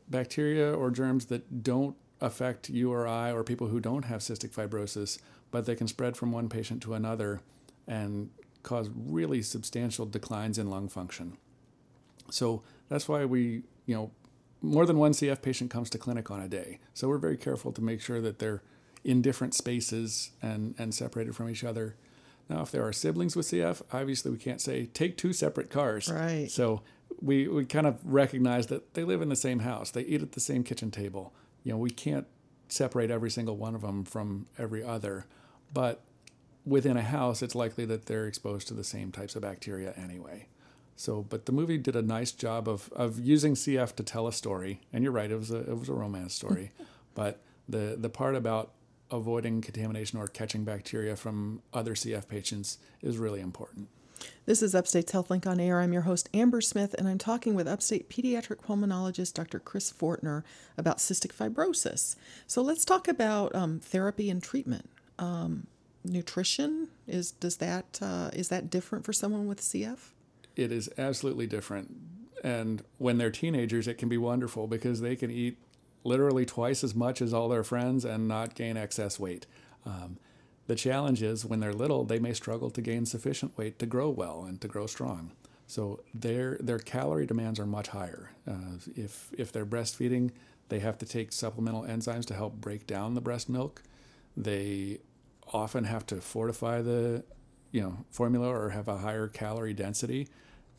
Bacteria 0.09 0.73
or 0.73 0.91
germs 0.91 1.27
that 1.27 1.63
don't 1.63 1.97
affect 2.21 2.71
you 2.71 2.93
or 2.93 3.07
I 3.07 3.33
or 3.33 3.43
people 3.43 3.69
who 3.69 3.81
don't 3.81 4.05
have 4.07 4.21
cystic 4.21 4.51
fibrosis, 4.51 5.19
but 5.51 5.67
they 5.67 5.75
can 5.75 5.89
spread 5.89 6.17
from 6.17 6.33
one 6.33 6.49
patient 6.49 6.83
to 6.83 6.95
another 6.95 7.41
and 7.87 8.31
cause 8.63 8.91
really 8.95 9.43
substantial 9.43 10.07
declines 10.07 10.59
in 10.59 10.71
lung 10.71 10.89
function. 10.89 11.37
So 12.31 12.63
that's 12.89 13.09
why 13.09 13.25
we, 13.25 13.63
you 13.87 13.95
know, 13.95 14.11
more 14.61 14.87
than 14.87 14.99
one 14.99 15.13
CF 15.13 15.43
patient 15.43 15.71
comes 15.71 15.91
to 15.91 15.99
clinic 15.99 16.31
on 16.31 16.41
a 16.41 16.49
day. 16.49 16.79
So 16.95 17.09
we're 17.09 17.19
very 17.19 17.37
careful 17.37 17.73
to 17.73 17.83
make 17.83 18.01
sure 18.01 18.21
that 18.21 18.39
they're 18.39 18.63
in 19.05 19.21
different 19.21 19.55
spaces 19.55 20.31
and, 20.41 20.75
and 20.79 20.95
separated 20.95 21.35
from 21.35 21.51
each 21.51 21.65
other. 21.65 21.97
Now, 22.49 22.63
if 22.63 22.71
there 22.71 22.87
are 22.87 22.93
siblings 22.93 23.35
with 23.35 23.47
CF, 23.47 23.83
obviously 23.93 24.31
we 24.31 24.39
can't 24.39 24.61
say 24.61 24.87
take 24.87 25.17
two 25.17 25.33
separate 25.33 25.71
cars. 25.71 26.09
Right. 26.09 26.49
So 26.51 26.83
we, 27.21 27.49
we 27.49 27.65
kind 27.65 27.87
of 27.87 27.99
recognize 28.05 28.69
that 28.69 28.95
they 28.95 29.03
live 29.03 29.21
in 29.21 29.29
the 29.29 29.37
same 29.37 29.61
house, 29.61 29.91
they 29.91 30.03
eat 30.03 30.23
at 30.23 30.33
the 30.33 30.41
same 30.41 30.63
kitchen 30.63 30.91
table 30.91 31.33
you 31.65 31.73
know, 31.73 31.79
we 31.79 31.91
can't 31.91 32.27
separate 32.69 33.11
every 33.11 33.31
single 33.31 33.57
one 33.57 33.75
of 33.75 33.83
them 33.83 34.05
from 34.05 34.47
every 34.59 34.83
other, 34.83 35.27
but 35.73 36.03
within 36.65 36.97
a 36.97 37.03
house, 37.03 37.43
it's 37.43 37.55
likely 37.55 37.85
that 37.87 38.07
they're 38.07 38.27
exposed 38.27 38.69
to 38.69 38.75
the 38.75 38.85
same 38.85 39.13
types 39.13 39.37
of 39.37 39.43
bacteria 39.43 39.93
anyway. 39.97 40.47
So, 40.97 41.23
but 41.29 41.47
the 41.47 41.53
movie 41.53 41.79
did 41.79 41.97
a 41.97 42.03
nice 42.03 42.33
job 42.33 42.69
of, 42.69 42.93
of 42.93 43.19
using 43.19 43.55
CF 43.55 43.97
to 43.97 44.03
tell 44.03 44.29
a 44.29 44.33
story. 44.33 44.81
And 44.93 45.03
you're 45.03 45.13
right, 45.13 45.31
it 45.31 45.37
was 45.37 45.51
a, 45.51 45.59
it 45.59 45.79
was 45.79 45.89
a 45.89 45.95
romance 45.95 46.35
story. 46.35 46.71
but 47.15 47.41
the, 47.69 47.97
the 47.99 48.09
part 48.09 48.35
about 48.35 48.73
avoiding 49.11 49.61
contamination 49.61 50.19
or 50.19 50.27
catching 50.27 50.65
bacteria 50.65 51.17
from 51.17 51.63
other 51.73 51.95
CF 51.95 52.29
patients 52.29 52.79
is 53.03 53.19
really 53.19 53.41
important. 53.41 53.89
This 54.47 54.63
is 54.63 54.75
Upstate's 54.75 55.13
HealthLink 55.13 55.47
on 55.47 55.59
Air. 55.59 55.81
I'm 55.81 55.93
your 55.93 56.03
host, 56.03 56.29
Amber 56.33 56.61
Smith, 56.61 56.95
and 56.97 57.09
I'm 57.09 57.19
talking 57.19 57.55
with 57.55 57.67
Upstate 57.67 58.09
pediatric 58.09 58.61
pulmonologist 58.65 59.35
Dr. 59.35 59.59
Chris 59.59 59.93
Fortner 59.93 60.43
about 60.79 60.99
cystic 60.99 61.35
fibrosis. 61.35 62.17
So 62.47 62.63
let's 62.63 62.85
talk 62.85 63.09
about 63.09 63.55
um, 63.55 63.81
therapy 63.81 64.31
and 64.31 64.43
treatment. 64.43 64.89
Um, 65.19 65.67
nutrition 66.05 66.89
is 67.07 67.33
does 67.33 67.57
that 67.59 67.99
uh, 68.03 68.31
is 68.33 68.49
that 68.49 68.71
different 68.71 69.05
for 69.05 69.13
someone 69.13 69.47
with 69.47 69.61
CF? 69.61 69.99
It 70.57 70.71
is 70.71 70.91
absolutely 70.99 71.47
different, 71.47 71.95
and 72.45 72.83
when 72.99 73.19
they're 73.19 73.31
teenagers, 73.31 73.89
it 73.89 73.99
can 73.99 74.09
be 74.09 74.19
wonderful 74.19 74.67
because 74.67 75.01
they 75.01 75.17
can 75.17 75.31
eat 75.31 75.59
literally 76.05 76.45
twice 76.45 76.83
as 76.83 76.95
much 76.95 77.23
as 77.23 77.33
all 77.33 77.49
their 77.49 77.63
friends 77.63 78.05
and 78.05 78.27
not 78.27 78.55
gain 78.55 78.77
excess 78.77 79.19
weight. 79.19 79.47
Um, 79.87 80.19
the 80.67 80.75
challenge 80.75 81.23
is 81.23 81.45
when 81.45 81.61
they're 81.61 81.73
little, 81.73 82.05
they 82.05 82.19
may 82.19 82.33
struggle 82.33 82.71
to 82.71 82.81
gain 82.81 83.07
sufficient 83.07 83.57
weight 83.57 83.79
to 83.79 83.87
grow 83.87 84.11
well 84.11 84.45
and 84.45 84.61
to 84.61 84.69
grow 84.69 84.87
strong. 84.87 85.33
So 85.67 86.01
their 86.13 86.59
their 86.61 86.79
calorie 86.79 87.27
demands 87.27 87.59
are 87.59 87.67
much 87.67 87.89
higher. 87.89 88.31
Uh, 88.47 88.77
if 88.95 89.31
if 89.37 89.53
they're 89.53 89.67
breastfeeding, 89.67 90.31
they 90.69 90.81
have 90.81 90.99
to 90.99 91.07
take 91.07 91.33
supplemental 91.33 91.83
enzymes 91.83 92.27
to 92.27 92.35
help 92.35 92.55
break 92.55 92.87
down 92.87 93.15
the 93.15 93.21
breast 93.21 93.49
milk. 93.49 93.83
They 94.37 94.99
often 95.53 95.85
have 95.85 96.07
to 96.07 96.17
fortify 96.21 96.83
the 96.83 97.25
you 97.71 97.81
know 97.81 98.05
formula 98.11 98.49
or 98.49 98.71
have 98.71 98.89
a 98.89 98.99
higher 98.99 99.29
calorie 99.29 99.75
density, 99.75 100.29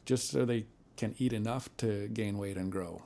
just 0.06 0.30
so 0.30 0.46
they 0.46 0.66
can 0.98 1.16
eat 1.18 1.34
enough 1.34 1.70
to 1.78 2.08
gain 2.10 2.38
weight 2.38 2.58
and 2.58 2.72
grow. 2.72 3.02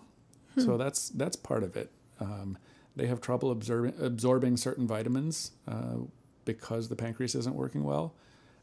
Hmm. 0.56 0.62
So 0.62 0.78
that's 0.78 1.10
that's 1.10 1.36
part 1.36 1.64
of 1.64 1.76
it. 1.76 1.92
Um, 2.20 2.58
they 2.96 3.08
have 3.08 3.22
trouble 3.22 3.52
absorbing 3.52 3.94
absorbing 4.00 4.58
certain 4.58 4.88
vitamins. 4.88 5.52
Uh, 5.68 6.08
because 6.48 6.88
the 6.88 6.96
pancreas 6.96 7.36
isn't 7.36 7.56
working 7.56 7.84
well. 7.84 8.16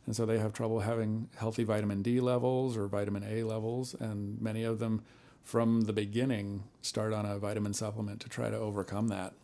And 0.07 0.17
so 0.17 0.27
they 0.27 0.39
have 0.39 0.53
trouble 0.53 0.81
having 0.81 1.29
healthy 1.37 1.63
vitamin 1.63 2.03
D 2.03 2.19
levels 2.19 2.77
or 2.77 2.89
vitamin 2.89 3.23
A 3.23 3.45
levels. 3.45 3.95
And 3.95 4.41
many 4.41 4.65
of 4.65 4.81
them, 4.81 5.05
from 5.45 5.83
the 5.83 5.93
beginning, 5.93 6.65
start 6.83 7.13
on 7.13 7.25
a 7.25 7.39
vitamin 7.39 7.75
supplement 7.75 8.21
to 8.21 8.29
try 8.29 8.51
to 8.51 8.57
overcome 8.57 9.09
that. 9.09 9.35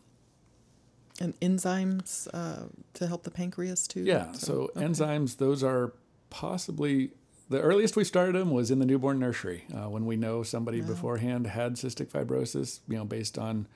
And 1.20 1.38
enzymes 1.40 2.28
uh, 2.32 2.64
to 2.94 3.06
help 3.06 3.24
the 3.24 3.30
pancreas 3.30 3.86
too. 3.86 4.00
Yeah. 4.00 4.32
So, 4.32 4.70
okay. 4.74 4.86
enzymes, 4.86 5.36
those 5.36 5.62
are 5.62 5.92
possibly 6.30 7.10
the 7.50 7.60
earliest 7.60 7.96
we 7.96 8.04
started 8.04 8.36
them 8.36 8.52
was 8.52 8.70
in 8.70 8.78
the 8.78 8.86
newborn 8.86 9.18
nursery 9.18 9.64
uh, 9.74 9.88
when 9.88 10.06
we 10.06 10.16
know 10.16 10.42
somebody 10.42 10.80
wow. 10.80 10.86
beforehand 10.86 11.48
had 11.48 11.74
cystic 11.74 12.06
fibrosis. 12.06 12.80
You 12.88 12.98
know, 12.98 13.04
based 13.04 13.36
on 13.36 13.66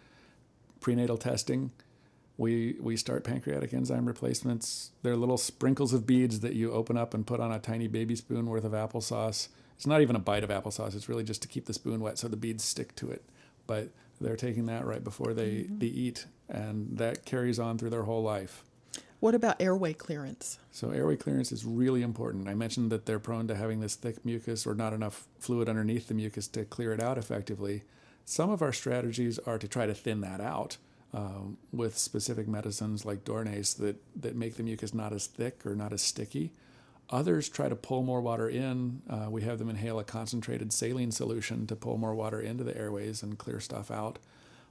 prenatal 0.81 1.19
testing, 1.19 1.73
we 2.37 2.77
we 2.81 2.97
start 2.97 3.25
pancreatic 3.25 3.75
enzyme 3.75 4.07
replacements. 4.07 4.93
They're 5.03 5.17
little 5.17 5.37
sprinkles 5.37 5.93
of 5.93 6.07
beads 6.07 6.41
that 6.41 6.55
you 6.55 6.73
open 6.73 6.97
up 6.97 7.15
and 7.15 7.27
put 7.27 7.41
on 7.41 7.53
a 7.53 7.59
tiny 7.59 7.89
baby 7.89 8.17
spoon 8.17 8.47
worth 8.47 8.65
of 8.65 8.73
applesauce. 8.73 9.49
It's 9.77 9.87
not 9.87 10.01
even 10.01 10.15
a 10.15 10.21
bite 10.21 10.45
of 10.45 10.51
applesauce. 10.51 10.95
It's 10.95 11.09
really 11.09 11.25
just 11.25 11.43
to 11.43 11.49
keep 11.49 11.67
the 11.67 11.75
spoon 11.75 12.01
wet 12.01 12.17
so 12.17 12.29
the 12.29 12.37
beads 12.37 12.63
stick 12.63 12.95
to 12.97 13.11
it. 13.11 13.25
But 13.67 13.91
they're 14.21 14.37
taking 14.37 14.67
that 14.67 14.87
right 14.87 15.03
before 15.03 15.35
they, 15.35 15.51
mm-hmm. 15.51 15.79
they 15.79 15.87
eat, 15.87 16.27
and 16.49 16.99
that 16.99 17.25
carries 17.25 17.59
on 17.59 17.79
through 17.79 17.91
their 17.91 18.05
whole 18.05 18.23
life. 18.23 18.65
What 19.21 19.35
about 19.35 19.61
airway 19.61 19.95
clearance? 19.95 20.59
So, 20.71 20.91
airway 20.91 21.17
clearance 21.17 21.51
is 21.51 21.65
really 21.65 22.03
important. 22.03 22.47
I 22.47 22.55
mentioned 22.55 22.93
that 22.93 23.07
they're 23.07 23.19
prone 23.19 23.49
to 23.49 23.55
having 23.55 23.81
this 23.81 23.95
thick 23.95 24.23
mucus 24.25 24.67
or 24.67 24.75
not 24.75 24.93
enough 24.93 25.27
fluid 25.39 25.69
underneath 25.69 26.09
the 26.09 26.15
mucus 26.15 26.47
to 26.49 26.65
clear 26.65 26.93
it 26.93 27.01
out 27.01 27.17
effectively. 27.17 27.85
Some 28.27 28.51
of 28.51 28.61
our 28.61 28.73
strategies 28.73 29.39
are 29.39 29.59
to 29.59 29.67
try 29.67 29.87
to 29.87 29.95
thin 29.95 30.21
that 30.21 30.41
out 30.41 30.77
um, 31.15 31.57
with 31.73 31.97
specific 31.97 32.49
medicines 32.49 33.05
like 33.05 33.25
Dornase 33.25 33.77
that, 33.79 33.97
that 34.21 34.37
make 34.37 34.57
the 34.57 34.63
mucus 34.63 34.93
not 34.93 35.13
as 35.13 35.27
thick 35.27 35.65
or 35.65 35.75
not 35.75 35.93
as 35.93 36.03
sticky. 36.03 36.53
Others 37.11 37.49
try 37.49 37.69
to 37.69 37.77
pull 37.77 38.03
more 38.03 38.21
water 38.21 38.49
in. 38.49 39.03
Uh, 39.09 39.29
we 39.31 39.43
have 39.43 39.59
them 39.59 39.71
inhale 39.71 39.99
a 39.99 40.05
concentrated 40.05 40.73
saline 40.73 41.13
solution 41.13 41.67
to 41.67 41.77
pull 41.77 41.97
more 41.99 42.15
water 42.15 42.41
into 42.41 42.65
the 42.65 42.77
airways 42.77 43.23
and 43.23 43.39
clear 43.39 43.61
stuff 43.61 43.91
out. 43.91 44.19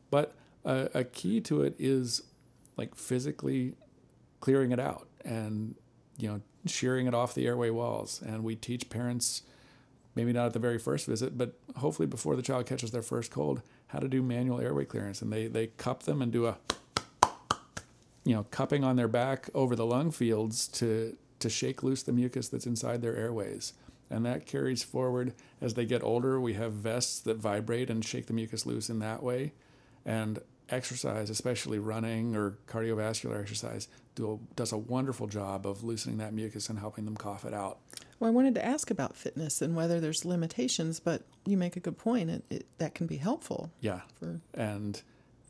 But 0.09 0.35
a, 0.65 0.89
a 0.93 1.03
key 1.03 1.41
to 1.41 1.61
it 1.61 1.75
is 1.77 2.23
like 2.77 2.95
physically 2.95 3.73
clearing 4.39 4.71
it 4.71 4.79
out 4.79 5.07
and 5.23 5.75
you 6.17 6.27
know 6.27 6.41
shearing 6.65 7.07
it 7.07 7.13
off 7.13 7.33
the 7.33 7.45
airway 7.45 7.69
walls. 7.69 8.21
And 8.25 8.43
we 8.43 8.55
teach 8.55 8.89
parents, 8.89 9.43
maybe 10.15 10.33
not 10.33 10.47
at 10.47 10.53
the 10.53 10.59
very 10.59 10.79
first 10.79 11.05
visit, 11.05 11.37
but 11.37 11.53
hopefully 11.77 12.07
before 12.07 12.35
the 12.35 12.41
child 12.41 12.65
catches 12.65 12.91
their 12.91 13.01
first 13.01 13.31
cold, 13.31 13.61
how 13.87 13.99
to 13.99 14.07
do 14.07 14.21
manual 14.21 14.61
airway 14.61 14.85
clearance. 14.85 15.21
And 15.21 15.31
they 15.31 15.47
they 15.47 15.67
cup 15.67 16.03
them 16.03 16.21
and 16.21 16.31
do 16.31 16.47
a 16.47 16.57
you 18.23 18.33
know 18.35 18.45
cupping 18.51 18.83
on 18.83 18.95
their 18.95 19.07
back 19.07 19.49
over 19.53 19.75
the 19.75 19.85
lung 19.85 20.11
fields 20.11 20.67
to 20.69 21.17
to 21.39 21.49
shake 21.49 21.83
loose 21.83 22.03
the 22.03 22.13
mucus 22.13 22.47
that's 22.47 22.65
inside 22.65 23.01
their 23.01 23.15
airways. 23.15 23.73
And 24.09 24.25
that 24.25 24.45
carries 24.45 24.83
forward 24.83 25.33
as 25.59 25.73
they 25.73 25.85
get 25.85 26.03
older. 26.03 26.39
We 26.39 26.53
have 26.53 26.73
vests 26.73 27.19
that 27.21 27.37
vibrate 27.37 27.89
and 27.89 28.05
shake 28.05 28.27
the 28.27 28.33
mucus 28.33 28.65
loose 28.65 28.89
in 28.89 28.99
that 28.99 29.23
way. 29.23 29.53
And 30.05 30.39
exercise, 30.69 31.29
especially 31.29 31.79
running 31.79 32.35
or 32.35 32.57
cardiovascular 32.67 33.39
exercise, 33.39 33.87
do 34.15 34.33
a, 34.33 34.55
does 34.55 34.71
a 34.71 34.77
wonderful 34.77 35.27
job 35.27 35.65
of 35.65 35.83
loosening 35.83 36.17
that 36.17 36.33
mucus 36.33 36.69
and 36.69 36.79
helping 36.79 37.05
them 37.05 37.17
cough 37.17 37.45
it 37.45 37.53
out. 37.53 37.79
Well, 38.19 38.29
I 38.29 38.33
wanted 38.33 38.55
to 38.55 38.65
ask 38.65 38.89
about 38.89 39.17
fitness 39.17 39.61
and 39.61 39.75
whether 39.75 39.99
there's 39.99 40.23
limitations, 40.23 40.99
but 40.99 41.23
you 41.45 41.57
make 41.57 41.75
a 41.75 41.79
good 41.79 41.97
point. 41.97 42.29
It, 42.29 42.43
it, 42.49 42.65
that 42.77 42.95
can 42.95 43.07
be 43.07 43.17
helpful. 43.17 43.71
Yeah. 43.81 44.01
For... 44.19 44.39
And, 44.53 45.01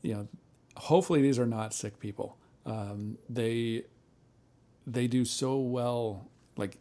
you 0.02 0.14
know, 0.14 0.28
hopefully 0.76 1.22
these 1.22 1.38
are 1.38 1.46
not 1.46 1.74
sick 1.74 2.00
people. 2.00 2.38
Um, 2.66 3.18
they 3.30 3.84
they 4.88 5.08
do 5.08 5.26
so 5.26 5.58
well. 5.58 6.30
Like 6.58 6.78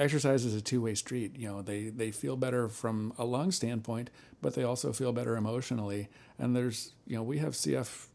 exercise 0.00 0.44
is 0.44 0.54
a 0.54 0.60
two 0.60 0.82
way 0.82 0.94
street. 0.94 1.36
You 1.36 1.48
know, 1.48 1.62
they 1.62 1.84
they 1.90 2.10
feel 2.10 2.36
better 2.36 2.68
from 2.68 3.12
a 3.18 3.24
lung 3.24 3.52
standpoint, 3.52 4.10
but 4.40 4.54
they 4.54 4.64
also 4.64 4.92
feel 4.92 5.12
better 5.12 5.36
emotionally. 5.36 6.08
And 6.38 6.56
there's 6.56 6.92
you 7.06 7.16
know 7.16 7.22
we 7.22 7.38
have 7.38 7.52
CF 7.52 8.06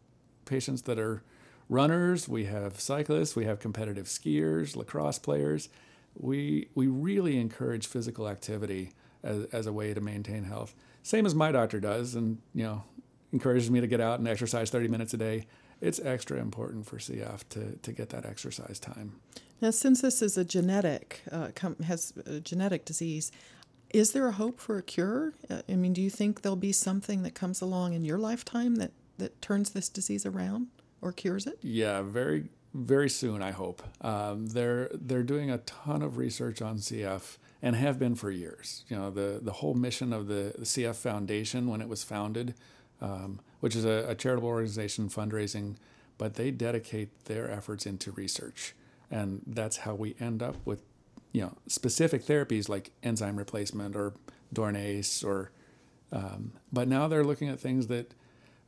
patients 0.45 0.81
that 0.83 0.99
are 0.99 1.23
runners, 1.69 2.27
we 2.27 2.45
have 2.45 2.79
cyclists, 2.79 3.35
we 3.35 3.45
have 3.45 3.59
competitive 3.59 4.07
skiers, 4.07 4.75
lacrosse 4.75 5.19
players. 5.19 5.69
We 6.17 6.69
we 6.75 6.87
really 6.87 7.39
encourage 7.39 7.87
physical 7.87 8.27
activity 8.27 8.91
as, 9.23 9.45
as 9.45 9.67
a 9.67 9.73
way 9.73 9.93
to 9.93 10.01
maintain 10.01 10.43
health. 10.43 10.75
Same 11.03 11.25
as 11.25 11.35
my 11.35 11.51
doctor 11.51 11.79
does, 11.79 12.15
and 12.15 12.39
you 12.53 12.63
know 12.63 12.83
encourages 13.31 13.69
me 13.69 13.81
to 13.81 13.87
get 13.87 14.01
out 14.01 14.19
and 14.19 14.27
exercise 14.27 14.69
30 14.69 14.87
minutes 14.87 15.13
a 15.13 15.17
day 15.17 15.45
it's 15.81 15.99
extra 15.99 16.39
important 16.39 16.85
for 16.85 16.97
CF 16.97 17.43
to, 17.49 17.77
to 17.77 17.91
get 17.91 18.09
that 18.09 18.25
exercise 18.25 18.79
time. 18.79 19.19
Now, 19.61 19.71
since 19.71 20.01
this 20.01 20.21
is 20.21 20.37
a 20.37 20.45
genetic, 20.45 21.21
uh, 21.31 21.49
com- 21.55 21.77
has 21.77 22.13
a 22.25 22.39
genetic 22.39 22.85
disease, 22.85 23.31
is 23.91 24.11
there 24.11 24.27
a 24.27 24.33
hope 24.33 24.59
for 24.59 24.77
a 24.77 24.83
cure? 24.83 25.33
Uh, 25.49 25.61
I 25.69 25.75
mean, 25.75 25.93
do 25.93 26.01
you 26.01 26.09
think 26.09 26.41
there'll 26.41 26.55
be 26.55 26.71
something 26.71 27.23
that 27.23 27.35
comes 27.35 27.61
along 27.61 27.93
in 27.93 28.03
your 28.03 28.17
lifetime 28.17 28.75
that, 28.75 28.91
that 29.17 29.41
turns 29.41 29.69
this 29.71 29.87
disease 29.87 30.25
around 30.25 30.67
or 31.01 31.11
cures 31.11 31.47
it? 31.47 31.57
Yeah, 31.61 32.01
very, 32.01 32.49
very 32.73 33.09
soon, 33.09 33.41
I 33.41 33.51
hope. 33.51 33.81
Um, 34.01 34.47
they're, 34.47 34.89
they're 34.93 35.23
doing 35.23 35.49
a 35.49 35.59
ton 35.59 36.01
of 36.01 36.17
research 36.17 36.61
on 36.61 36.77
CF 36.77 37.37
and 37.61 37.75
have 37.75 37.97
been 37.97 38.15
for 38.15 38.29
years. 38.29 38.83
You 38.89 38.97
know, 38.97 39.09
the, 39.09 39.39
the 39.41 39.53
whole 39.53 39.73
mission 39.73 40.11
of 40.11 40.27
the, 40.27 40.53
CF 40.59 40.95
Foundation 40.95 41.67
when 41.67 41.79
it 41.79 41.87
was 41.87 42.03
founded 42.03 42.55
um, 43.01 43.39
which 43.59 43.75
is 43.75 43.85
a, 43.85 44.05
a, 44.09 44.15
charitable 44.15 44.49
organization 44.49 45.09
fundraising, 45.09 45.75
but 46.17 46.35
they 46.35 46.51
dedicate 46.51 47.25
their 47.25 47.49
efforts 47.49 47.85
into 47.85 48.11
research. 48.11 48.73
And 49.11 49.41
that's 49.45 49.77
how 49.77 49.95
we 49.95 50.15
end 50.19 50.41
up 50.41 50.55
with, 50.65 50.81
you 51.31 51.41
know, 51.41 51.53
specific 51.67 52.25
therapies 52.25 52.69
like 52.69 52.91
enzyme 53.03 53.37
replacement 53.37 53.95
or 53.95 54.13
Dornase 54.53 55.23
or, 55.23 55.51
um, 56.11 56.53
but 56.71 56.87
now 56.87 57.07
they're 57.07 57.23
looking 57.23 57.49
at 57.49 57.59
things 57.59 57.87
that 57.87 58.13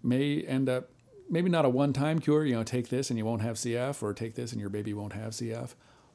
may 0.03 0.41
end 0.41 0.69
up, 0.69 0.89
maybe 1.29 1.49
not 1.49 1.65
a 1.65 1.69
one-time 1.69 2.19
cure, 2.19 2.45
you 2.45 2.55
know, 2.55 2.63
take 2.63 2.89
this 2.89 3.09
and 3.09 3.17
you 3.17 3.25
won't 3.25 3.41
have 3.41 3.55
CF 3.55 4.01
or 4.03 4.13
take 4.13 4.35
this 4.35 4.51
and 4.51 4.61
your 4.61 4.69
baby 4.69 4.93
won't 4.93 5.13
have 5.13 5.33
CF, 5.33 5.73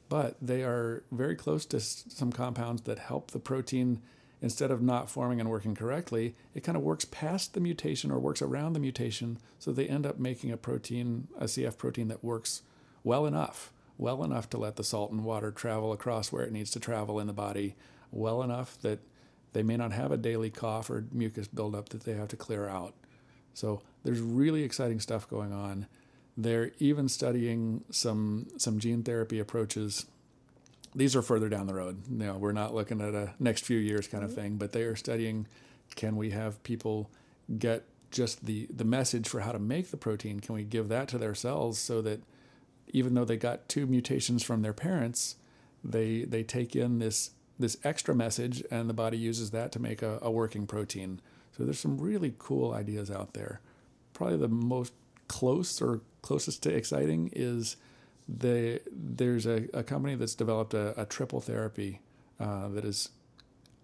but 0.09 0.37
they 0.41 0.63
are 0.63 1.03
very 1.11 1.35
close 1.35 1.65
to 1.65 1.79
some 1.79 2.31
compounds 2.31 2.83
that 2.83 2.99
help 2.99 3.31
the 3.31 3.39
protein 3.39 4.01
instead 4.43 4.69
of 4.71 4.81
not 4.81 5.09
forming 5.09 5.39
and 5.39 5.49
working 5.49 5.73
correctly, 5.73 6.35
it 6.53 6.65
kind 6.65 6.75
of 6.75 6.83
works 6.83 7.05
past 7.05 7.53
the 7.53 7.61
mutation 7.61 8.11
or 8.11 8.19
works 8.19 8.41
around 8.41 8.73
the 8.73 8.79
mutation. 8.79 9.39
So 9.57 9.71
they 9.71 9.87
end 9.87 10.05
up 10.05 10.19
making 10.19 10.51
a 10.51 10.57
protein, 10.57 11.29
a 11.39 11.45
CF 11.45 11.77
protein 11.77 12.09
that 12.09 12.23
works 12.23 12.61
well 13.05 13.25
enough, 13.25 13.71
well 13.97 14.23
enough 14.23 14.49
to 14.49 14.57
let 14.57 14.75
the 14.75 14.83
salt 14.83 15.11
and 15.11 15.23
water 15.23 15.51
travel 15.51 15.91
across 15.91 16.31
where 16.31 16.43
it 16.43 16.51
needs 16.51 16.71
to 16.71 16.79
travel 16.79 17.19
in 17.19 17.27
the 17.27 17.33
body, 17.33 17.75
well 18.11 18.41
enough 18.43 18.77
that 18.81 18.99
they 19.53 19.63
may 19.63 19.77
not 19.77 19.91
have 19.91 20.11
a 20.11 20.17
daily 20.17 20.49
cough 20.49 20.89
or 20.89 21.05
mucus 21.11 21.47
buildup 21.47 21.89
that 21.89 22.03
they 22.03 22.13
have 22.13 22.27
to 22.29 22.35
clear 22.35 22.67
out. 22.67 22.93
So 23.53 23.81
there's 24.03 24.19
really 24.19 24.63
exciting 24.63 24.99
stuff 24.99 25.29
going 25.29 25.53
on. 25.53 25.87
They're 26.35 26.71
even 26.79 27.07
studying 27.07 27.83
some 27.91 28.47
some 28.57 28.79
gene 28.79 29.03
therapy 29.03 29.39
approaches 29.39 30.07
these 30.95 31.15
are 31.15 31.21
further 31.21 31.49
down 31.49 31.67
the 31.67 31.73
road. 31.73 32.03
You 32.09 32.17
know, 32.25 32.37
we're 32.37 32.51
not 32.51 32.73
looking 32.73 33.01
at 33.01 33.13
a 33.13 33.33
next 33.39 33.65
few 33.65 33.77
years 33.77 34.07
kind 34.07 34.23
of 34.23 34.31
mm-hmm. 34.31 34.41
thing, 34.41 34.55
but 34.57 34.71
they 34.71 34.83
are 34.83 34.95
studying 34.95 35.47
can 35.95 36.15
we 36.15 36.31
have 36.31 36.61
people 36.63 37.09
get 37.57 37.83
just 38.11 38.45
the 38.45 38.67
the 38.73 38.83
message 38.83 39.27
for 39.27 39.41
how 39.41 39.51
to 39.51 39.59
make 39.59 39.91
the 39.91 39.97
protein? 39.97 40.39
Can 40.39 40.55
we 40.55 40.63
give 40.63 40.89
that 40.89 41.07
to 41.09 41.17
their 41.17 41.35
cells 41.35 41.79
so 41.79 42.01
that 42.01 42.21
even 42.87 43.13
though 43.13 43.25
they 43.25 43.37
got 43.37 43.67
two 43.67 43.85
mutations 43.85 44.43
from 44.43 44.61
their 44.61 44.73
parents, 44.73 45.35
they 45.83 46.23
they 46.23 46.43
take 46.43 46.75
in 46.75 46.99
this 46.99 47.31
this 47.59 47.77
extra 47.83 48.15
message 48.15 48.63
and 48.71 48.89
the 48.89 48.93
body 48.93 49.17
uses 49.17 49.51
that 49.51 49.71
to 49.71 49.79
make 49.79 50.01
a, 50.01 50.19
a 50.21 50.31
working 50.31 50.65
protein. 50.65 51.21
So 51.55 51.63
there's 51.63 51.79
some 51.79 51.99
really 51.99 52.33
cool 52.37 52.73
ideas 52.73 53.11
out 53.11 53.33
there. 53.33 53.61
Probably 54.13 54.37
the 54.37 54.47
most 54.47 54.93
close 55.27 55.81
or 55.81 56.01
closest 56.21 56.63
to 56.63 56.73
exciting 56.73 57.29
is 57.33 57.77
they, 58.27 58.79
there's 58.91 59.45
a, 59.45 59.67
a 59.73 59.83
company 59.83 60.15
that's 60.15 60.35
developed 60.35 60.73
a, 60.73 60.99
a 60.99 61.05
triple 61.05 61.41
therapy 61.41 62.01
uh, 62.39 62.69
that 62.69 62.85
is 62.85 63.09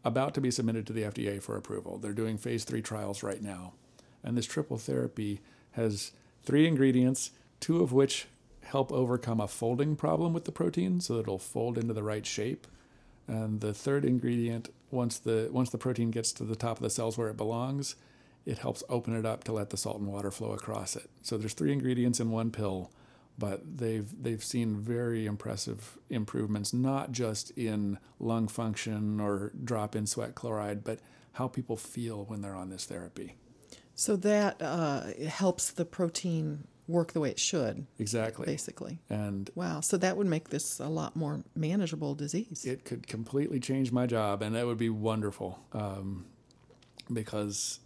about 0.04 0.34
to 0.34 0.42
be 0.42 0.50
submitted 0.50 0.88
to 0.88 0.94
the 0.94 1.04
FDA 1.04 1.42
for 1.42 1.58
approval. 1.58 1.98
They're 1.98 2.14
doing 2.14 2.38
phase 2.38 2.64
three 2.64 2.82
trials 2.82 3.22
right 3.22 3.42
now. 3.42 3.74
And 4.24 4.38
this 4.38 4.46
triple 4.46 4.78
therapy 4.78 5.42
has 5.72 6.12
three 6.44 6.68
ingredients, 6.68 7.32
two 7.60 7.82
of 7.82 7.92
which 7.94 8.28
help 8.72 8.92
overcome 8.92 9.40
a 9.40 9.48
folding 9.48 9.96
problem 9.96 10.34
with 10.34 10.46
the 10.46 10.52
protein 10.52 11.02
so 11.02 11.16
that 11.16 11.22
it'll 11.22 11.40
fold 11.40 11.78
into 11.78 11.94
the 11.94 12.04
right 12.04 12.26
shape. 12.26 12.68
And 13.28 13.62
the 13.62 13.74
third 13.74 14.06
ingredient, 14.06 14.70
once 14.92 15.20
the, 15.20 15.50
once 15.52 15.70
the 15.70 15.78
protein 15.78 16.12
gets 16.12 16.32
to 16.34 16.44
the 16.44 16.56
top 16.56 16.78
of 16.78 16.84
the 16.84 16.90
cells 16.90 17.18
where 17.18 17.30
it 17.30 17.38
belongs, 17.38 17.96
it 18.46 18.60
helps 18.60 18.84
open 18.90 19.16
it 19.16 19.26
up 19.26 19.44
to 19.44 19.52
let 19.52 19.70
the 19.70 19.78
salt 19.78 20.00
and 20.00 20.08
water 20.08 20.32
flow 20.32 20.52
across 20.52 20.96
it. 20.96 21.10
So 21.22 21.38
there's 21.38 21.54
three 21.54 21.74
ingredients 21.74 22.20
in 22.20 22.32
one 22.32 22.52
pill 22.52 22.92
but 23.40 23.78
they've 23.78 24.22
they've 24.22 24.44
seen 24.44 24.76
very 24.76 25.26
impressive 25.26 25.98
improvements, 26.10 26.74
not 26.74 27.12
just 27.12 27.52
in 27.52 27.98
lung 28.20 28.48
function 28.48 29.20
or 29.20 29.54
drop 29.64 29.96
in 29.96 30.06
sweat 30.06 30.36
chloride, 30.36 30.84
but 30.84 31.00
how 31.34 31.48
people 31.48 31.78
feel 31.78 32.26
when 32.26 32.42
they're 32.42 32.56
on 32.56 32.70
this 32.70 32.86
therapy. 32.86 33.36
So 33.96 34.16
that 34.18 34.62
uh, 34.62 35.14
helps 35.28 35.72
the 35.72 35.86
protein 35.86 36.68
work 36.90 37.14
the 37.14 37.20
way 37.20 37.30
it 37.30 37.40
should. 37.40 37.86
Exactly. 38.00 38.46
Basically. 38.46 39.00
And 39.10 39.50
wow, 39.56 39.80
so 39.80 39.98
that 39.98 40.18
would 40.18 40.28
make 40.28 40.50
this 40.50 40.80
a 40.80 40.88
lot 40.88 41.16
more 41.16 41.44
manageable 41.56 42.16
disease. 42.16 42.66
It 42.66 42.84
could 42.84 43.08
completely 43.08 43.60
change 43.60 43.92
my 43.92 44.06
job, 44.08 44.42
and 44.42 44.56
that 44.56 44.66
would 44.66 44.78
be 44.78 44.90
wonderful. 44.90 45.60
Um, 45.72 46.26
because 47.12 47.80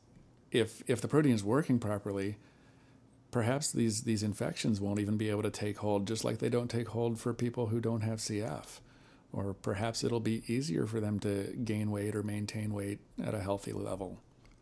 if 0.51 0.81
if 0.87 1.01
the 1.01 1.07
protein 1.07 1.33
is 1.33 1.43
working 1.43 1.79
properly, 1.79 2.37
perhaps 3.31 3.71
these 3.71 4.03
these 4.03 4.23
infections 4.23 4.79
won't 4.79 4.99
even 4.99 5.17
be 5.17 5.29
able 5.29 5.43
to 5.43 5.51
take 5.51 5.77
hold, 5.77 6.07
just 6.07 6.23
like 6.23 6.39
they 6.39 6.49
don't 6.49 6.69
take 6.69 6.89
hold 6.89 7.19
for 7.19 7.33
people 7.33 7.67
who 7.67 7.79
don't 7.79 8.01
have 8.01 8.19
CF. 8.19 8.79
Or 9.31 9.55
perhaps 9.55 10.03
it'll 10.03 10.19
be 10.19 10.43
easier 10.47 10.85
for 10.85 10.99
them 10.99 11.19
to 11.21 11.55
gain 11.63 11.89
weight 11.89 12.15
or 12.15 12.21
maintain 12.21 12.71
weight 12.71 12.99
at 13.21 13.33
a 13.33 13.39
healthy 13.39 13.73
level. 13.73 14.19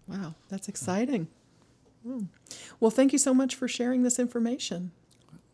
Wow, 0.08 0.36
that's 0.48 0.70
exciting. 0.70 1.28
Mm. 2.08 2.28
Well, 2.80 2.92
thank 2.92 3.14
you 3.14 3.20
so 3.20 3.34
much 3.34 3.56
for 3.56 3.68
sharing 3.68 4.04
this 4.04 4.20
information. 4.20 4.92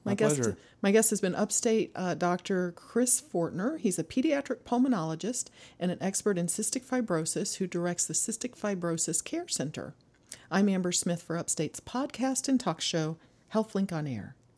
My, 0.06 0.12
My 0.12 0.16
guest, 0.16 0.36
pleasure. 0.38 0.58
my 0.82 0.92
guest 0.92 1.10
has 1.10 1.20
been 1.20 1.36
upstate 1.36 1.92
uh, 1.94 2.14
Dr. 2.14 2.72
Chris 2.72 3.22
Fortner. 3.22 3.78
He's 3.78 4.00
a 4.00 4.04
pediatric 4.06 4.60
pulmonologist 4.64 5.50
and 5.80 5.92
an 5.92 5.98
expert 6.00 6.38
in 6.38 6.48
cystic 6.48 6.86
fibrosis 6.86 7.58
who 7.58 7.68
directs 7.68 8.06
the 8.06 8.14
Cystic 8.14 8.58
Fibrosis 8.58 9.22
Care 9.22 9.50
Center. 9.50 9.96
I'm 10.50 10.70
Amber 10.70 10.94
Smith 10.94 11.22
for 11.22 11.38
Upstate's 11.38 11.82
podcast 11.82 12.48
and 12.48 12.58
talk 12.58 12.80
show, 12.80 13.18
HealthLink 13.54 13.92
on 13.92 14.08
Air. 14.08 14.38